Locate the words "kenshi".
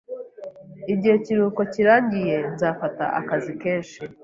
3.61-3.97